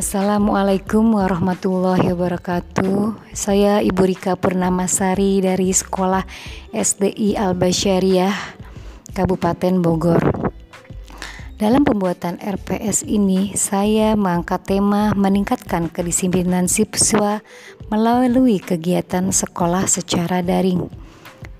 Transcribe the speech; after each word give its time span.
Assalamualaikum 0.00 1.20
warahmatullahi 1.20 2.16
wabarakatuh. 2.16 3.20
Saya 3.36 3.84
Ibu 3.84 4.08
Rika 4.08 4.32
Purnamasari 4.32 5.44
dari 5.44 5.76
Sekolah 5.76 6.24
SDI 6.72 7.36
Al 7.36 7.52
Basyariah 7.52 8.32
Kabupaten 9.12 9.84
Bogor. 9.84 10.24
Dalam 11.60 11.84
pembuatan 11.84 12.40
RPS 12.40 13.04
ini, 13.04 13.52
saya 13.60 14.16
mengangkat 14.16 14.64
tema 14.64 15.12
meningkatkan 15.12 15.92
kedisiplinan 15.92 16.64
siswa 16.64 17.44
melalui 17.92 18.56
kegiatan 18.56 19.28
sekolah 19.28 19.84
secara 19.84 20.40
daring. 20.40 20.88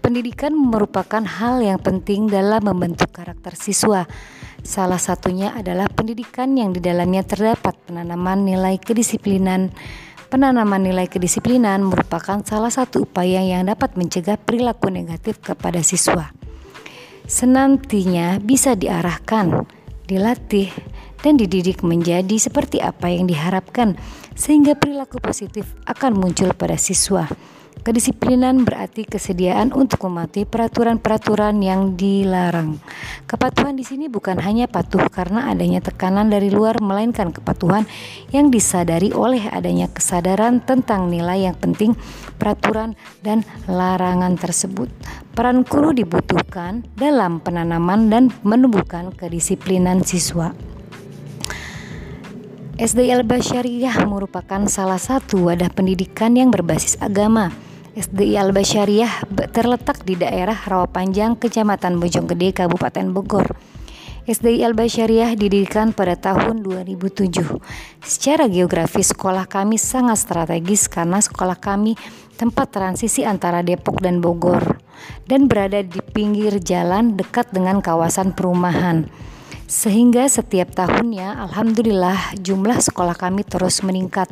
Pendidikan 0.00 0.56
merupakan 0.56 1.20
hal 1.28 1.60
yang 1.60 1.76
penting 1.76 2.24
dalam 2.32 2.64
membentuk 2.64 3.12
karakter 3.12 3.52
siswa 3.52 4.08
Salah 4.70 5.02
satunya 5.02 5.50
adalah 5.50 5.90
pendidikan 5.90 6.54
yang 6.54 6.70
di 6.70 6.78
dalamnya 6.78 7.26
terdapat 7.26 7.74
penanaman 7.90 8.46
nilai 8.46 8.78
kedisiplinan. 8.78 9.74
Penanaman 10.30 10.86
nilai 10.86 11.10
kedisiplinan 11.10 11.82
merupakan 11.82 12.38
salah 12.46 12.70
satu 12.70 13.02
upaya 13.02 13.42
yang 13.42 13.66
dapat 13.66 13.98
mencegah 13.98 14.38
perilaku 14.38 14.86
negatif 14.94 15.42
kepada 15.42 15.82
siswa. 15.82 16.30
Senantinya 17.26 18.38
bisa 18.38 18.78
diarahkan, 18.78 19.66
dilatih, 20.06 20.70
dan 21.18 21.34
dididik 21.34 21.82
menjadi 21.82 22.38
seperti 22.38 22.78
apa 22.78 23.10
yang 23.10 23.26
diharapkan, 23.26 23.98
sehingga 24.38 24.78
perilaku 24.78 25.18
positif 25.18 25.66
akan 25.90 26.14
muncul 26.14 26.54
pada 26.54 26.78
siswa. 26.78 27.26
Kedisiplinan 27.80 28.68
berarti 28.68 29.08
kesediaan 29.08 29.72
untuk 29.72 30.04
mematuhi 30.04 30.44
peraturan-peraturan 30.44 31.64
yang 31.64 31.96
dilarang. 31.96 32.76
Kepatuhan 33.24 33.72
di 33.72 33.88
sini 33.88 34.04
bukan 34.12 34.36
hanya 34.44 34.68
patuh 34.68 35.08
karena 35.08 35.48
adanya 35.48 35.80
tekanan 35.80 36.28
dari 36.28 36.52
luar, 36.52 36.76
melainkan 36.84 37.32
kepatuhan 37.32 37.88
yang 38.36 38.52
disadari 38.52 39.16
oleh 39.16 39.48
adanya 39.48 39.88
kesadaran 39.88 40.60
tentang 40.60 41.08
nilai 41.08 41.48
yang 41.48 41.56
penting, 41.56 41.96
peraturan, 42.36 43.00
dan 43.24 43.48
larangan 43.64 44.36
tersebut. 44.36 44.92
Peran 45.32 45.64
guru 45.64 45.96
dibutuhkan 45.96 46.84
dalam 47.00 47.40
penanaman 47.40 48.12
dan 48.12 48.28
menumbuhkan 48.44 49.08
kedisiplinan 49.16 50.04
siswa. 50.04 50.52
SDL 52.76 53.24
Basyariah 53.24 54.04
merupakan 54.04 54.68
salah 54.68 55.00
satu 55.00 55.48
wadah 55.48 55.72
pendidikan 55.72 56.36
yang 56.36 56.52
berbasis 56.52 57.00
agama 57.00 57.52
SDI 57.90 58.38
Al 58.38 58.54
Basyariah 58.54 59.26
terletak 59.50 60.06
di 60.06 60.14
daerah 60.14 60.54
Rawapanjang, 60.54 61.34
Kecamatan 61.34 61.98
Bojonggede, 61.98 62.54
Kabupaten 62.54 63.10
Bogor. 63.10 63.50
SDI 64.30 64.62
Al 64.62 64.78
Basyariah 64.78 65.34
didirikan 65.34 65.90
pada 65.90 66.14
tahun 66.14 66.62
2007. 66.62 67.50
Secara 67.98 68.46
geografis 68.46 69.10
sekolah 69.10 69.50
kami 69.50 69.74
sangat 69.74 70.22
strategis 70.22 70.86
karena 70.86 71.18
sekolah 71.18 71.58
kami 71.58 71.98
tempat 72.38 72.70
transisi 72.70 73.26
antara 73.26 73.66
Depok 73.66 73.98
dan 73.98 74.22
Bogor 74.22 74.78
dan 75.26 75.50
berada 75.50 75.82
di 75.82 75.98
pinggir 76.14 76.62
jalan 76.62 77.18
dekat 77.18 77.50
dengan 77.50 77.82
kawasan 77.82 78.38
perumahan. 78.38 79.10
Sehingga 79.70 80.26
setiap 80.26 80.74
tahunnya 80.74 81.46
alhamdulillah 81.46 82.34
jumlah 82.42 82.82
sekolah 82.82 83.14
kami 83.14 83.46
terus 83.46 83.86
meningkat. 83.86 84.26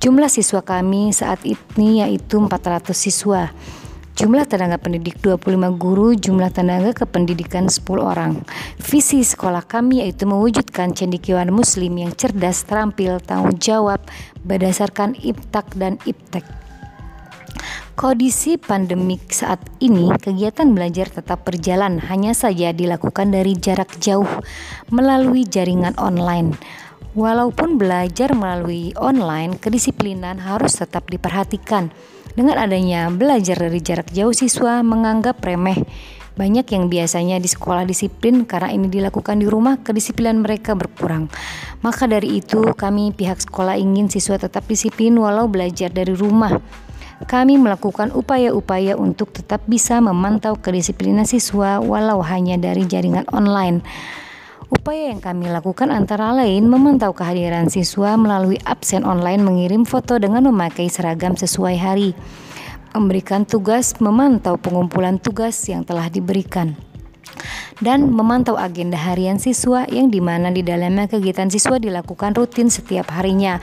Jumlah 0.00 0.32
siswa 0.32 0.64
kami 0.64 1.12
saat 1.12 1.44
ini 1.44 2.00
yaitu 2.00 2.40
400 2.40 2.96
siswa. 2.96 3.52
Jumlah 4.16 4.48
tenaga 4.48 4.80
pendidik 4.80 5.20
25 5.20 5.76
guru, 5.76 6.16
jumlah 6.16 6.48
tenaga 6.48 6.96
kependidikan 6.96 7.68
10 7.68 7.84
orang. 8.00 8.40
Visi 8.80 9.20
sekolah 9.20 9.68
kami 9.68 10.00
yaitu 10.00 10.24
mewujudkan 10.24 10.96
cendikiawan 10.96 11.52
muslim 11.52 12.00
yang 12.00 12.16
cerdas, 12.16 12.64
terampil, 12.64 13.20
tanggung 13.20 13.60
jawab 13.60 14.00
berdasarkan 14.48 15.12
iptak 15.20 15.68
dan 15.76 16.00
iptek. 16.08 16.59
Kondisi 18.00 18.56
pandemik 18.56 19.28
saat 19.28 19.60
ini, 19.76 20.08
kegiatan 20.08 20.72
belajar 20.72 21.12
tetap 21.12 21.44
berjalan, 21.44 22.00
hanya 22.08 22.32
saja 22.32 22.72
dilakukan 22.72 23.28
dari 23.28 23.52
jarak 23.52 23.92
jauh 24.00 24.40
melalui 24.88 25.44
jaringan 25.44 25.92
online. 26.00 26.56
Walaupun 27.12 27.76
belajar 27.76 28.32
melalui 28.32 28.96
online, 28.96 29.60
kedisiplinan 29.60 30.40
harus 30.40 30.80
tetap 30.80 31.12
diperhatikan. 31.12 31.92
Dengan 32.32 32.56
adanya 32.56 33.12
belajar 33.12 33.60
dari 33.60 33.84
jarak 33.84 34.08
jauh, 34.16 34.32
siswa 34.32 34.80
menganggap 34.80 35.36
remeh. 35.44 35.84
Banyak 36.40 36.72
yang 36.72 36.88
biasanya 36.88 37.36
di 37.36 37.52
sekolah 37.52 37.84
disiplin 37.84 38.48
karena 38.48 38.72
ini 38.72 38.88
dilakukan 38.88 39.36
di 39.36 39.44
rumah, 39.44 39.76
kedisiplinan 39.76 40.40
mereka 40.40 40.72
berkurang. 40.72 41.28
Maka 41.84 42.08
dari 42.08 42.40
itu, 42.40 42.64
kami 42.72 43.12
pihak 43.12 43.44
sekolah 43.44 43.76
ingin 43.76 44.08
siswa 44.08 44.40
tetap 44.40 44.64
disiplin 44.64 45.12
walau 45.20 45.52
belajar 45.52 45.92
dari 45.92 46.16
rumah 46.16 46.88
kami 47.28 47.60
melakukan 47.60 48.14
upaya-upaya 48.16 48.96
untuk 48.96 49.34
tetap 49.36 49.60
bisa 49.68 50.00
memantau 50.00 50.56
kedisiplinan 50.56 51.28
siswa 51.28 51.76
walau 51.82 52.24
hanya 52.24 52.56
dari 52.56 52.88
jaringan 52.88 53.28
online. 53.34 53.84
Upaya 54.70 55.10
yang 55.10 55.18
kami 55.18 55.50
lakukan 55.50 55.90
antara 55.90 56.30
lain 56.30 56.70
memantau 56.70 57.10
kehadiran 57.10 57.66
siswa 57.66 58.14
melalui 58.14 58.56
absen 58.62 59.02
online 59.02 59.42
mengirim 59.42 59.82
foto 59.82 60.16
dengan 60.16 60.46
memakai 60.46 60.86
seragam 60.86 61.34
sesuai 61.34 61.76
hari, 61.76 62.14
memberikan 62.94 63.42
tugas 63.42 63.98
memantau 63.98 64.54
pengumpulan 64.56 65.18
tugas 65.18 65.58
yang 65.66 65.82
telah 65.82 66.06
diberikan 66.06 66.78
dan 67.80 68.12
memantau 68.12 68.60
agenda 68.60 68.96
harian 69.00 69.40
siswa 69.40 69.88
yang 69.88 70.12
di 70.12 70.20
mana 70.20 70.52
di 70.52 70.60
dalamnya 70.60 71.08
kegiatan 71.08 71.48
siswa 71.48 71.80
dilakukan 71.80 72.36
rutin 72.36 72.68
setiap 72.68 73.08
harinya. 73.10 73.58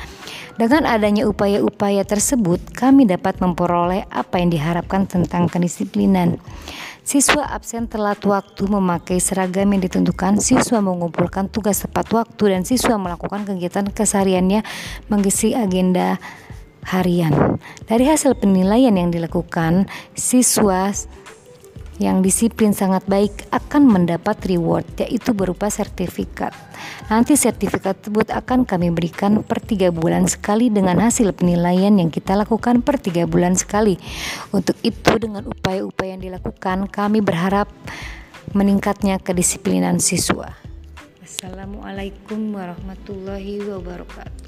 Dengan 0.57 0.89
adanya 0.89 1.29
upaya-upaya 1.29 2.01
tersebut, 2.01 2.73
kami 2.73 3.05
dapat 3.05 3.37
memperoleh 3.37 4.09
apa 4.09 4.41
yang 4.41 4.49
diharapkan 4.49 5.05
tentang 5.05 5.45
kedisiplinan. 5.45 6.41
Siswa 7.05 7.45
absen 7.53 7.85
telat 7.85 8.25
waktu 8.25 8.65
memakai 8.65 9.21
seragam 9.21 9.69
yang 9.69 9.85
ditentukan, 9.85 10.41
siswa 10.41 10.81
mengumpulkan 10.81 11.53
tugas 11.53 11.85
tepat 11.85 12.09
waktu, 12.09 12.57
dan 12.57 12.65
siswa 12.65 12.97
melakukan 12.97 13.45
kegiatan 13.45 13.85
kesehariannya 13.93 14.65
mengisi 15.13 15.53
agenda 15.53 16.17
harian. 16.89 17.61
Dari 17.85 18.09
hasil 18.09 18.41
penilaian 18.41 18.97
yang 18.97 19.13
dilakukan, 19.13 19.85
siswa 20.17 20.89
yang 21.97 22.21
disiplin 22.21 22.73
sangat 22.73 23.05
baik 23.09 23.49
akan 23.49 23.89
mendapat 23.89 24.37
reward 24.45 24.85
yaitu 25.01 25.33
berupa 25.33 25.69
sertifikat. 25.69 26.53
Nanti 27.09 27.33
sertifikat 27.33 27.97
tersebut 28.01 28.29
akan 28.29 28.63
kami 28.69 28.93
berikan 28.93 29.41
per 29.41 29.61
tiga 29.63 29.89
bulan 29.89 30.29
sekali 30.29 30.69
dengan 30.69 31.01
hasil 31.01 31.33
penilaian 31.33 31.93
yang 31.97 32.13
kita 32.13 32.37
lakukan 32.37 32.85
per 32.85 33.01
tiga 33.01 33.25
bulan 33.25 33.57
sekali. 33.57 33.97
Untuk 34.53 34.77
itu 34.85 35.17
dengan 35.17 35.49
upaya-upaya 35.49 36.15
yang 36.15 36.23
dilakukan 36.23 36.85
kami 36.91 37.19
berharap 37.25 37.71
meningkatnya 38.53 39.17
kedisiplinan 39.17 39.97
siswa. 39.97 40.53
Assalamualaikum 41.25 42.55
warahmatullahi 42.55 43.61
wabarakatuh. 43.65 44.46